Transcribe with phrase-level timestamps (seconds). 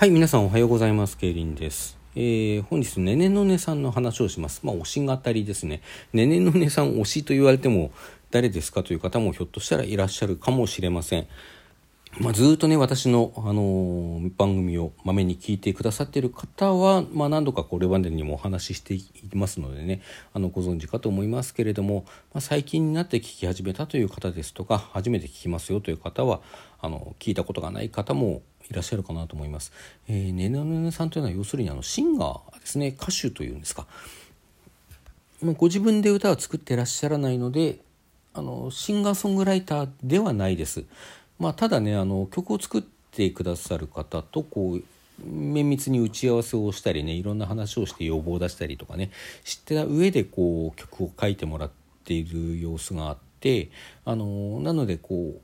[0.00, 1.18] はい、皆さんおはようございます。
[1.18, 1.98] ケイリンです。
[2.14, 4.62] えー、本日、ねねのねさんの話をします。
[4.64, 5.82] まあ、推し語りですね。
[6.14, 7.90] ねねのねさん推しと言われても、
[8.30, 11.26] 誰ですかという方もひょっとしたらいらっしゃるかもしれません。
[12.18, 19.04] まあ、ずっとね、私の、あのー、番組をまめに聞いてくださっている方は、まあ、何度かこれまでにもお話ししてい
[19.34, 20.00] ますのでね、
[20.32, 26.40] あの、ご存知かと思いますけれども、まあ、最近になって聞き始めたという方ですとか、初めて聞きますよという方は、
[26.80, 28.40] あの、聞いたことがない方も
[28.70, 29.72] いらっしゃるかなと思います。
[30.08, 33.86] えー、ねねねさんというのは要するにあのシンガーですね歌手というんですか
[35.42, 37.78] まご自分で歌を作ってらっしゃらないので
[38.34, 40.84] あのシンガーソングライターではないです。
[41.38, 44.82] まあ、ただねあの曲を作ってくださる方とこう
[45.24, 49.10] 綿密に打ち合わせをしたりねいろんな話をして要望を出したりとかね
[49.44, 51.70] 知った上でこう曲を書いてもらっ
[52.04, 53.70] ている様子があって
[54.04, 55.40] あのなのでこう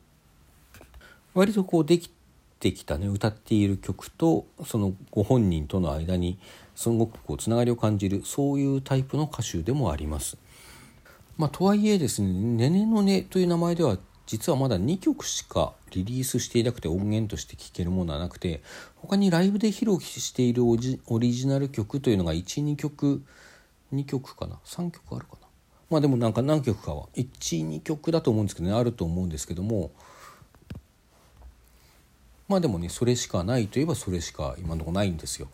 [1.34, 2.10] 割とこうでき
[2.58, 6.38] てきたね歌っている曲とそのご本人との間に
[6.74, 10.36] すごくこうつながりを感じるそういうタイプの歌手でもあります。
[11.38, 18.62] まあ、とはいえですね「ねねのね」という名前では実はまだ2曲しかリリースしていなくて音源として聴けるものはなくて
[18.96, 20.76] 他にライブで披露しているオ
[21.18, 23.22] リジナル曲というのが12曲
[23.94, 25.46] 2曲かな3曲あるかな
[25.90, 29.92] まあでもなんか何曲かは12曲だと思うんですけどねあると思うんですけども
[32.48, 35.48] まあでもねそれしかないといえばそれしか今のところないんですよ。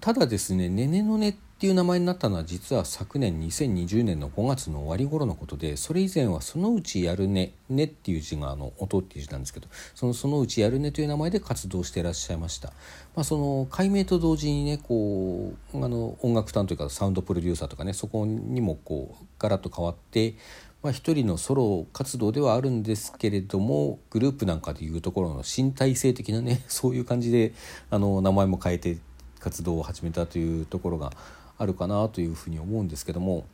[0.00, 12.68] ただですね「ねねのね」っていう名前になったのは実は昨年2020年の5月の終わり頃のことでそれ以前は「そのうちやるね」「ね」っていう字があの「音」っていう字なんですけどその「そのうちやるね」という名前で活動していらっしゃいました、
[13.16, 20.34] まあ、その解明と同時にねこうあの音楽担当というかサウンドプロデューサーとかねそこにもこうガラッと変わって
[20.82, 27.52] まあ、一人のソロ活動ではあるんですけれどもグループなんかでいうところの身体性的なね そういう感じで
[27.90, 28.98] あの名前も変えて
[29.40, 31.12] 活動を始めたというところが
[31.58, 33.44] あるかなというふうに思うんですけども。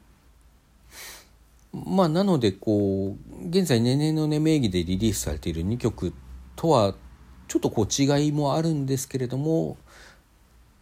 [1.72, 6.12] まあなのでこう現在「ねねのね」名義でリリースされている2曲
[6.54, 6.94] とは
[7.49, 9.76] ちょっとこう違いもあるんですけれども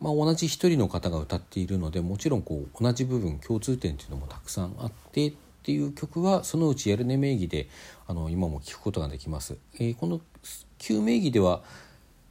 [0.03, 7.69] まあ、同じ一人の方が歌っているのでもちろんこう同じ部分共通点というのもたくさんあってっていう曲はそのうちやるね名義で
[8.09, 9.57] あの今も聴くことができます。
[9.75, 10.21] えー、この
[10.79, 11.63] 旧名義では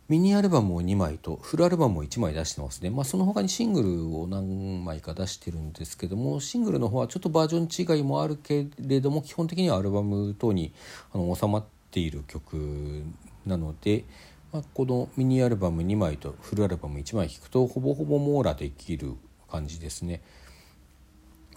[0.09, 10.74] ミニアルバムを2枚とフルアルバムを1枚出してますね、まあ、その他にシングルを何枚か出してるんですけどもシングルの方はちょっとバージョン違いもあるけれども基本的にはアルバム等に
[11.13, 13.06] あの収まっている曲
[13.46, 14.03] なので、
[14.52, 19.13] まあ、このミニアルバム2枚とフルアルバム1枚聴くとほぼほぼ網羅できる
[19.50, 20.22] 感じですね。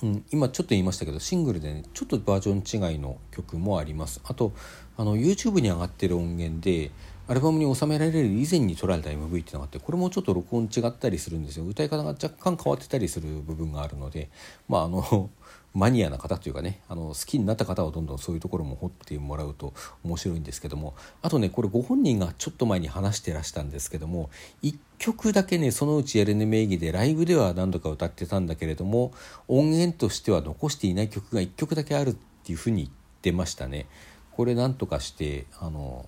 [0.03, 4.21] うん、今ちょっと言いましたけどシングルでねちょっとバージョン違いの曲もあります。
[4.25, 4.53] あと
[4.97, 6.91] あの YouTube に上がってる音源で
[7.27, 11.65] アルバムに収められる以前に撮られた MV っていうのがあってこれもちょっと録音違ったりするんですよ。
[11.65, 14.29] 歌い方が若干変わってたりする部分があるので
[14.69, 15.31] まああの
[15.75, 19.75] マニアな方というかねあの好きになった方はどんどんそういうところも掘ってもらうと
[20.05, 24.31] 面白いんですけどもあとねこれご本人がちょっと前に話してらしたんですけども
[24.63, 29.13] 1曲だけねそのうちエレネ名義でライブでは何度か歌ってたんだけれども
[29.49, 32.15] 音源としては残していない曲が1曲だけあるっ
[32.45, 32.89] ていうふうに言っ
[33.23, 33.87] てましたね。
[34.33, 36.07] これなんとかしてあの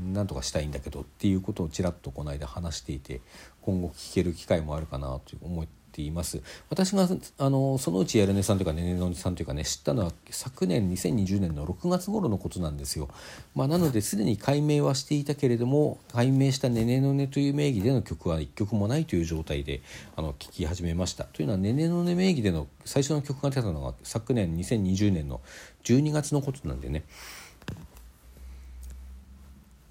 [0.00, 3.20] なんとかしたいんだけどっていうことをちらっとこの間話していて
[3.60, 6.40] 今後聞ける機会もあるかなと思っています。
[6.70, 7.08] 私が
[7.38, 13.08] あのそのうちやるねさんというかねねのねさんというかね知ったのは昨年2020年の6月頃のことなんですよ、
[13.54, 19.82] まあ、なのですでに解明はしていたけれども解明したねねのねという名義での曲は1曲もないという状態で
[20.16, 21.24] あの聴き始めました。
[21.24, 25.40] というのはねねのね名義での最初の曲が出たのが昨年2020年の
[25.84, 27.04] 12月のことなんでね。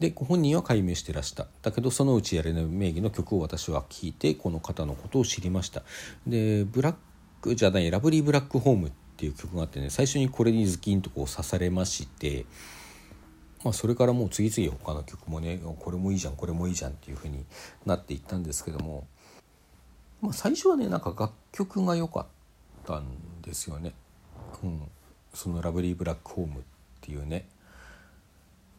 [0.01, 1.45] でご本人は解明してらした。
[1.61, 5.83] だけどそのうちやれない名義の曲を私は聴いてこの方のことを知りました。
[6.25, 6.95] でブラッ
[7.41, 12.47] クじゃないラブリーブラックホームっていう曲があってね最初にこれにズキンとこう刺されまして
[13.63, 17.45] まあ、それからもう次々他の曲もねこれもいいじゃんこれもいいじゃんっていう風に
[17.85, 19.05] なっていったんですけども、
[20.19, 22.25] まあ、最初はねなんか楽曲が良かっ
[22.87, 23.05] たん
[23.43, 23.93] ですよね、
[24.63, 24.81] うん、
[25.33, 26.63] その「ラブリーブラックホーム」っ
[27.01, 27.47] ていうね。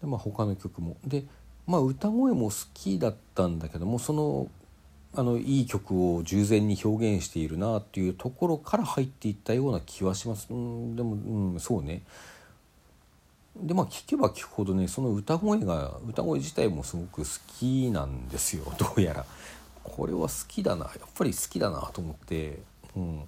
[0.02, 0.96] で、まあ、他の曲も。
[1.06, 1.24] で、
[1.66, 4.50] まあ、歌声も好きだったんだけどもその
[5.14, 10.46] あのいい曲を従前に表現しているなっていうところから入っていったような気はします。
[10.50, 11.12] うん、でも、
[11.52, 12.02] うん、そうね。
[13.56, 17.26] でまあ聞けば聞くほどねその歌声が歌声自体もすごく好
[17.58, 18.64] きなんですよ。
[18.78, 19.26] どうやら。
[19.84, 20.86] これは好きだな。
[20.86, 22.62] やっぱり好きだなと思って、
[22.96, 23.22] うん、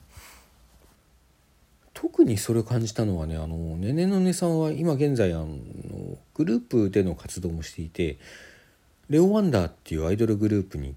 [1.93, 5.59] 特にそれを感じたのはねあのねねのねさんは今現在あの
[6.35, 8.19] グループでの活動もしていて
[9.09, 10.95] レオ・ワンダーっていうアイドルグループに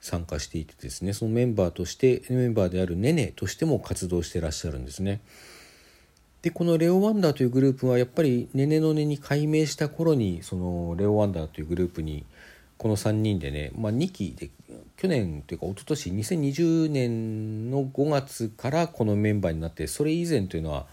[0.00, 5.20] 参加していてですねそのメンバーとしてメンバーであるネネとしても活動してらっしゃるんですね。
[6.42, 12.26] でこのレオ・ワンダーというグループはやっぱりネネのネに改名した頃にそのレオ・ワンダーというグループに
[12.76, 14.50] この3人でね、まあ、2期で
[14.98, 20.86] 去年というか一昨年2020年の5月からこのメンバーになってそれ以前というのは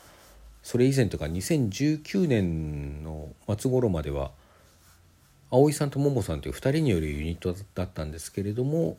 [0.63, 4.31] それ以前とか2019年の末頃までは
[5.49, 8.97] 葵さんとももさんという2人によるユニットだったんですけれども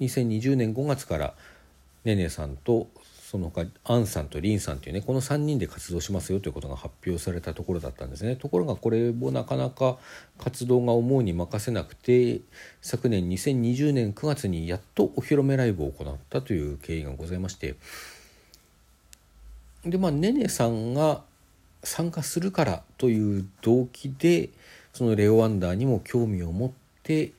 [0.00, 1.34] 2020年5月から
[2.04, 2.88] ねねさんと
[3.32, 8.36] その他アンさんとリンさんというねこの3人で活動しますよということが発表されたところだったんですね。
[8.36, 9.96] ところがこれもなかなか
[10.36, 12.40] 活動が思うに任せなくて
[12.82, 17.76] 昨年2020年9月にやっとお披露目ライブを行ったという経緯がございまして
[19.84, 21.22] でまあねねさんが
[21.82, 24.50] 参加するからという動機で
[24.92, 26.70] そのレオ・ワンダーにも興味を持っ
[27.02, 27.32] て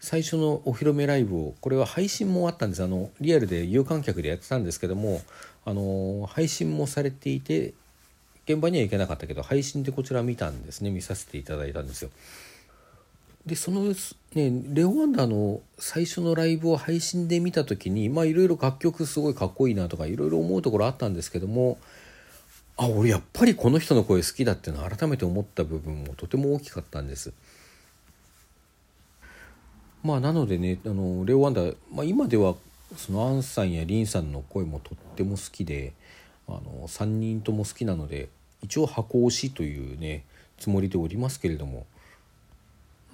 [0.00, 5.22] 最初のお披露目ライブをこれは配信もあったんですあのリアルで有観客でやってたんですけども
[5.64, 7.72] あの配信もされていて
[8.46, 12.10] 現場には行けなかったけど配信でこちら見たんですね見させていただいたんですよ。
[13.46, 13.82] でその
[14.34, 21.78] ねレオ・ワンダーの最初のライブを配信で見た時にいろいろ楽曲すごいかっこいいなとかいろいろ思うところあったんですけども
[22.76, 27.32] あ俺やっぱりこの人の声好きだっていうのを改めて思った部分もとても大きかったんです。
[30.02, 32.54] まあなのでねあのレオ・ワンダー、まあ、今では
[32.96, 35.92] そのアンさんやリンさんの声もとっても好きで
[36.48, 38.28] あの3人とも好きなので
[38.62, 40.24] 一応箱推しというね
[40.58, 41.86] つもりでおりますけれども、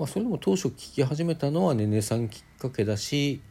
[0.00, 3.42] まあ、それでも当初聞き始めたのはねねさんきっかけだし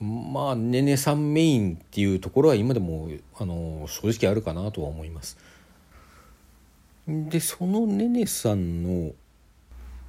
[0.00, 5.36] まあねねさんメインっていうところは今でもあの正直あるかなとは思います。
[7.06, 9.12] でそのねねさんの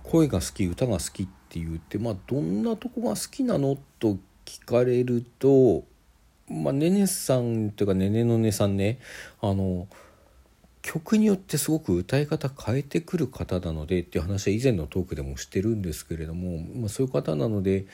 [0.04, 5.84] 声が好き歌が好きって言って、まあ、どんなとこが好きなのと聞かれると、
[6.48, 9.00] まあ、ねねさんというかねねのねさんね
[9.42, 9.90] あの
[10.82, 17.86] 曲によってすごく歌い方変えてくる方なのでっていう話は以前のトークでもしてるんですけれども、まあ、そういう方なので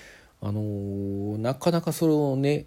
[0.42, 2.66] あのなかなかそれをね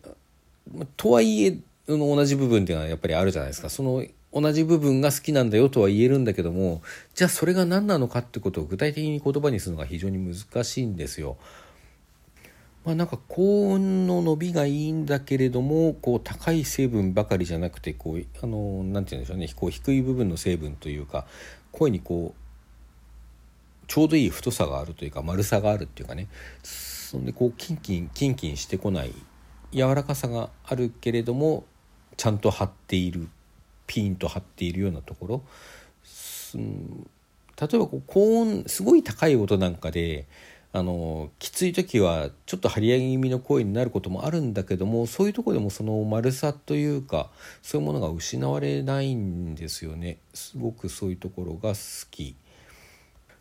[0.96, 1.56] とはいえ
[1.86, 6.82] 同じ部分っていうのはやっぱりあるじゃないですかその同じ部分が好きなんだよとは言えるんだけども
[7.14, 11.38] じゃあそれが何なのかってことを具体的に言葉にするのが非常に難しいんですよ。
[12.88, 19.50] まあ、なんか高音の伸びがいいんだけれどもこう高い成分ばかりじゃなくてこうあのなんて言うんでしょうね。
[19.54, 21.26] こう低い部分の成分というか
[21.70, 26.28] 声にこうちょうどいい太さがあるというか丸さがあるっていうかね。
[26.62, 29.12] そんでこうキンキンキンキンしてこない
[29.70, 31.66] 柔らかさがあるけれども
[32.16, 33.28] ちゃんと張っている
[33.86, 35.42] ピンと張っているようなところ、
[36.54, 40.26] 例えばこう高音すごい高い音なんかで
[40.72, 47.30] あのきつい時はちょっと張り上げ気味の声になることもあるんだけどもそういうとこでもその丸さというか
[47.62, 51.76] そういうものが失われないんですよねすごくそういうところが好
[52.10, 52.36] き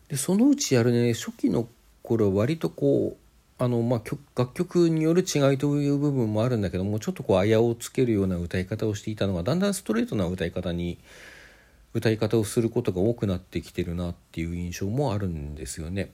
[0.08, 1.68] でそのうちやるね初期の
[2.02, 3.28] 頃割とこう
[3.60, 4.02] あのまあ、
[4.36, 10.96] 楽曲による違いという部分もあるんだけどもちょっとこうあやをつけるような歌い方をしていたのがだんだんストレートな歌い方に
[11.92, 16.12] 歌い方をすることが多くなってきてるなっていう印象もあるんですよね。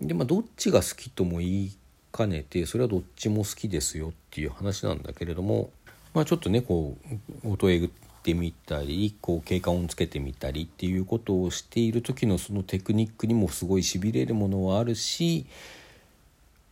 [0.00, 1.76] でまあどっちが好きとも言い
[2.12, 5.70] かねてそれはどっちも好きですよっていう話なんだけれども、
[6.14, 6.96] まあ、ちょっとねこ
[7.44, 7.90] う音えぐっ
[8.22, 15.46] てみたりこう経過音つけてみたりっていうことをしている時のそのテクニックにもすごいしびれるものはあるし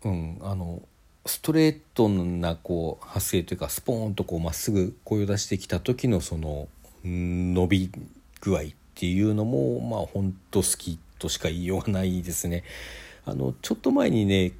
[0.04, 0.82] うん、あの
[1.26, 6.68] ストレートなこう発声というかスポーンとこうまっすぐ声を出してきた時のその
[7.04, 7.90] 伸び
[8.40, 8.64] 具合っ
[8.94, 12.64] ていうのもまあ本当好きとしか言いようがないですね。
[13.24, 14.52] あのちょっと前にね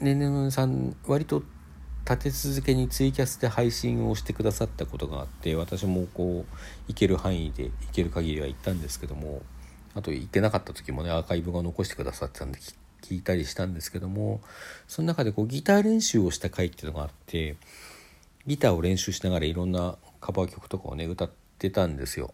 [0.00, 1.42] ねねのさん割と
[2.08, 6.54] 立て続けにツイキャスで配信をしてくださったことがあって私もこう
[6.86, 9.42] 行ける範囲で行ける限りは行ったんですけども
[9.94, 12.60] あと行けなかった時もねアーカイブが残してくださってたんで
[13.02, 14.40] 聞いたりしたんですけども
[14.86, 17.56] その中でこうギター練習をした回っていうのがあって
[18.46, 22.32] ギターを練習しながらいろんなカバー曲とかをね歌ってたんですよ。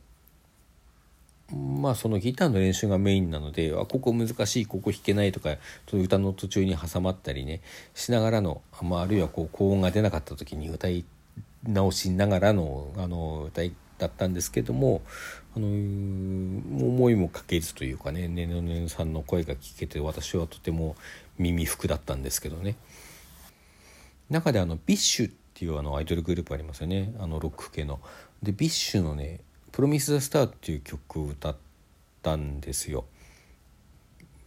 [1.52, 5.56] まあそのギターの練習がメインなのであここ難しいここ弾けないとか
[5.86, 7.60] と歌の途中に挟まったりね
[7.94, 11.04] しながらの、まあ、あるいはこう高音が出なかった時に歌い
[11.64, 15.02] 直しながらのあの歌いだったんですけども
[15.54, 20.96] あの思いもかけずというかねねのねさんの声が聞けて私はとても
[21.38, 22.76] 至福だったんですけどね
[24.30, 28.00] 中であの BiSHっていうあのアイドルグループありますよねあのロック系の。
[28.42, 29.40] で BiSHのね
[29.72, 31.56] 「プロミス・ザ・スター」っていう曲を歌っ
[32.22, 33.04] たんですよ。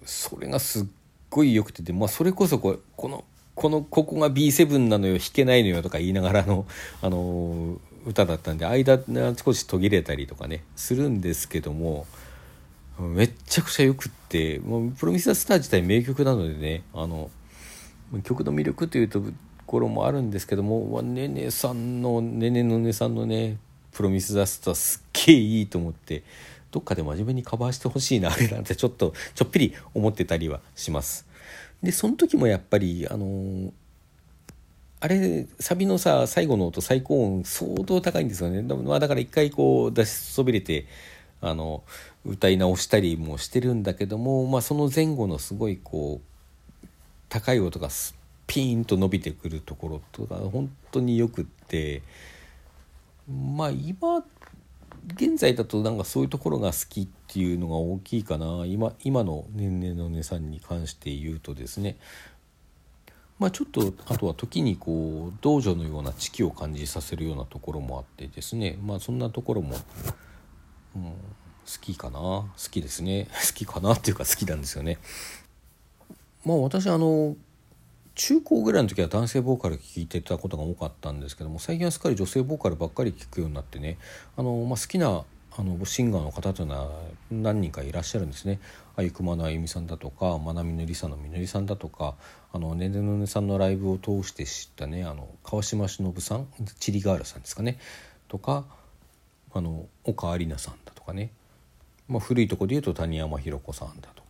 [0.06, 0.86] それがすっ
[1.30, 6.66] ごい良くてで、まあ、それこそここのこのここが B7 なのよ弾けないのよとか言いながらの
[7.02, 9.00] あの歌だったんで間
[9.44, 12.06] 少し途切れたりとかねするんですけども
[13.00, 17.32] めっちゃくちゃよくってもうプロミス・ザスター自体名曲なのでねあの
[18.24, 19.24] 曲の魅力というと
[19.66, 23.58] ころもあるんですけどもねねさんのねねのねさんのね
[23.96, 26.24] プロミス・ザ・スターすっげえいいと思って
[26.72, 31.26] どっかで真面目にカバーしてほしいなあれなんてちょっとちょっぴり思ってたりはします。
[31.82, 33.72] でその時もやっぱりあの
[35.00, 40.88] あれサビのさ最後の音最高音相当高いんですよね、まあ、だから一回こう出しそびれて
[41.42, 41.84] あの
[42.26, 46.22] 歌い直したりもしてるんだけども、まあ、その前後のすごいこ
[46.84, 46.88] う
[47.30, 47.90] 高い音が
[48.48, 52.02] ピーンと伸びてくるところとか本当によくって
[53.28, 54.24] まあ今
[55.14, 58.66] 現在だとなんかそういうところが好きっていうのが大きいかな。
[58.66, 61.98] 今今の年齢の値さんに関して言うとですね。
[63.38, 68.78] まあちょっとあとは時にこう道場のような知気を感じさせるようなところもあってですね。
[68.84, 69.76] まあそんなところも、
[70.96, 71.12] うん、好
[71.82, 72.20] きかな。
[72.20, 73.28] 好きですね。
[73.48, 74.98] 好きかなっていうか好きなんですよね。
[76.46, 77.36] まあ私あの
[78.16, 83.98] 中高ぐらいの時は男性ボーカル聴いてたことが多かったんですけども最近はすっかり女性ボーカルばっかり聴くようになってね
[84.38, 85.24] あの、まあ、好きな
[85.58, 86.90] あのシンガーの方というのは
[87.32, 88.60] 何人かいらっしゃるんですね。
[88.98, 92.16] あゆくまのあゆみさんだとかまなみのりさのみのりさんだとか
[92.52, 96.48] あのねねのねさんのライブを通して知ったねあの川島忍さん
[96.80, 97.80] チリガールさんですかね。
[98.28, 98.66] とか
[99.54, 101.32] あの岡有里奈さんだとかね、
[102.10, 104.25] まあ、古いとこで言うと谷山ひろ子さんだとか。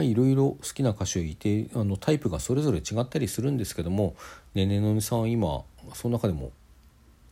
[0.00, 4.14] いろいろ好きな歌手いてあのタイプがそれぞれ違ったりするんですけども
[4.54, 5.62] ねねのみさんは今
[5.94, 6.52] その中でも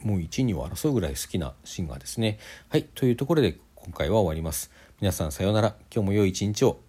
[0.03, 2.39] もう1位には争うぐらい好きなシンガーですね。
[2.69, 4.71] はいというところで今回は終わります。
[5.01, 6.81] 皆さんさようなら今日も良い一日を